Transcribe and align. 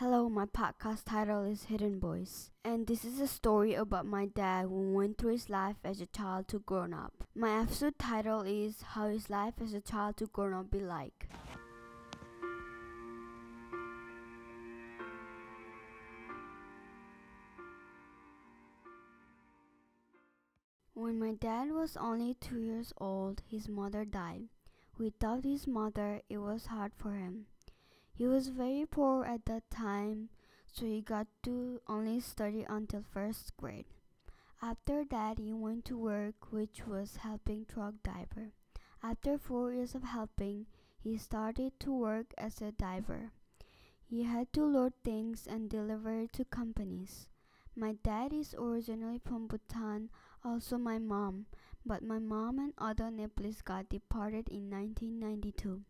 Hello, 0.00 0.30
my 0.30 0.46
podcast 0.46 1.04
title 1.04 1.44
is 1.44 1.64
Hidden 1.64 1.98
Boys, 1.98 2.48
and 2.64 2.86
this 2.86 3.04
is 3.04 3.20
a 3.20 3.26
story 3.26 3.74
about 3.74 4.06
my 4.06 4.24
dad 4.24 4.62
who 4.64 4.94
went 4.94 5.18
through 5.18 5.32
his 5.32 5.50
life 5.50 5.76
as 5.84 6.00
a 6.00 6.06
child 6.06 6.48
to 6.48 6.60
grown 6.60 6.94
up. 6.94 7.12
My 7.34 7.60
episode 7.60 7.98
title 7.98 8.40
is 8.40 8.80
How 8.80 9.08
His 9.08 9.28
Life 9.28 9.56
as 9.62 9.74
a 9.74 9.80
Child 9.82 10.16
to 10.16 10.26
Grown 10.28 10.54
Up 10.54 10.70
Be 10.70 10.80
Like. 10.80 11.28
When 20.94 21.18
my 21.18 21.34
dad 21.34 21.72
was 21.72 21.98
only 21.98 22.38
two 22.40 22.58
years 22.58 22.94
old, 22.96 23.42
his 23.46 23.68
mother 23.68 24.06
died. 24.06 24.44
Without 24.96 25.44
his 25.44 25.66
mother, 25.66 26.22
it 26.30 26.38
was 26.38 26.64
hard 26.66 26.92
for 26.96 27.12
him. 27.12 27.44
He 28.12 28.26
was 28.26 28.48
very 28.48 28.86
poor 28.86 29.24
at 29.24 29.44
that 29.46 29.70
time, 29.70 30.28
so 30.72 30.84
he 30.86 31.00
got 31.00 31.26
to 31.44 31.80
only 31.86 32.20
study 32.20 32.64
until 32.68 33.02
first 33.02 33.56
grade. 33.56 33.86
After 34.62 35.04
that, 35.06 35.38
he 35.38 35.52
went 35.52 35.84
to 35.86 35.96
work, 35.96 36.52
which 36.52 36.86
was 36.86 37.16
helping 37.16 37.64
truck 37.64 37.94
diver. 38.02 38.52
After 39.02 39.38
four 39.38 39.72
years 39.72 39.94
of 39.94 40.02
helping, 40.02 40.66
he 41.02 41.16
started 41.16 41.80
to 41.80 41.92
work 41.92 42.34
as 42.36 42.60
a 42.60 42.72
diver. 42.72 43.32
He 44.04 44.24
had 44.24 44.52
to 44.52 44.64
load 44.64 44.92
things 45.02 45.46
and 45.46 45.70
deliver 45.70 46.20
it 46.20 46.32
to 46.34 46.44
companies. 46.44 47.26
My 47.74 47.94
dad 48.02 48.32
is 48.34 48.54
originally 48.58 49.18
from 49.18 49.46
Bhutan, 49.46 50.10
also 50.44 50.76
my 50.76 50.98
mom, 50.98 51.46
but 51.86 52.02
my 52.02 52.18
mom 52.18 52.58
and 52.58 52.74
other 52.76 53.10
Nepalese 53.10 53.62
got 53.62 53.88
deported 53.88 54.48
in 54.48 54.68
1992. 54.68 55.84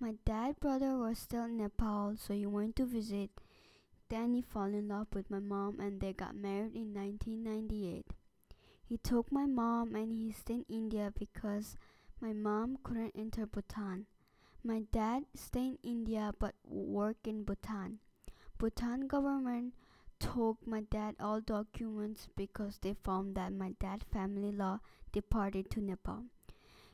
My 0.00 0.14
dad 0.24 0.58
brother 0.60 0.96
was 0.96 1.18
still 1.18 1.44
in 1.44 1.58
Nepal, 1.58 2.16
so 2.16 2.32
he 2.32 2.46
went 2.46 2.74
to 2.76 2.86
visit. 2.86 3.30
Then 4.08 4.32
he 4.32 4.40
fell 4.40 4.64
in 4.64 4.88
love 4.88 5.08
with 5.14 5.30
my 5.30 5.40
mom 5.40 5.78
and 5.78 6.00
they 6.00 6.14
got 6.14 6.34
married 6.34 6.74
in 6.74 6.94
1998. 6.94 8.06
He 8.82 8.96
took 8.96 9.30
my 9.30 9.44
mom 9.44 9.94
and 9.94 10.10
he 10.10 10.32
stayed 10.32 10.64
in 10.70 10.74
India 10.74 11.12
because 11.16 11.76
my 12.18 12.32
mom 12.32 12.78
couldn't 12.82 13.14
enter 13.14 13.44
Bhutan. 13.44 14.06
My 14.64 14.84
dad 14.90 15.26
stayed 15.34 15.78
in 15.82 15.90
India 15.98 16.32
but 16.38 16.54
worked 16.64 17.26
in 17.26 17.44
Bhutan. 17.44 17.98
Bhutan 18.58 19.06
government 19.06 19.74
took 20.18 20.66
my 20.66 20.80
dad 20.80 21.16
all 21.20 21.42
documents 21.42 22.26
because 22.36 22.78
they 22.78 22.94
found 22.94 23.34
that 23.34 23.52
my 23.52 23.74
dad 23.78 24.02
family 24.10 24.50
law 24.50 24.80
departed 25.12 25.70
to 25.70 25.80
Nepal. 25.82 26.24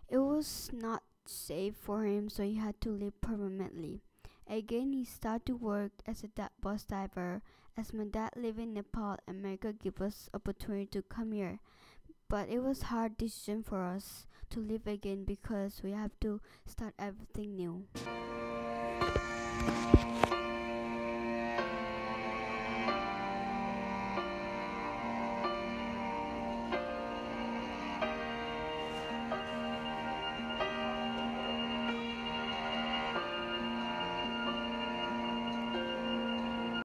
It 0.09 0.19
was 0.19 0.71
not 0.73 1.03
safe 1.29 1.75
for 1.77 2.05
him 2.05 2.29
so 2.29 2.43
he 2.43 2.57
had 2.57 2.81
to 2.81 2.91
leave 2.91 3.21
permanently. 3.21 4.03
Again 4.49 4.93
he 4.93 5.05
started 5.05 5.47
to 5.47 5.57
work 5.57 5.93
as 6.07 6.23
a 6.25 6.51
bus 6.61 6.85
driver 6.85 7.43
as 7.77 7.93
my 7.93 8.05
dad 8.05 8.31
lived 8.37 8.59
in 8.59 8.75
Nepal 8.75 9.17
America 9.29 9.73
gave 9.73 10.01
us 10.01 10.31
opportunity 10.33 10.87
to 10.87 11.03
come 11.03 11.33
here. 11.33 11.59
But 12.29 12.49
it 12.49 12.61
was 12.61 12.83
hard 12.83 13.17
decision 13.17 13.63
for 13.63 13.83
us 13.85 14.27
to 14.51 14.61
live 14.61 14.87
again 14.87 15.25
because 15.25 15.83
we 15.83 15.93
have 15.93 16.13
to 16.21 16.41
start 16.67 16.95
everything 16.99 17.57
new. 17.57 17.85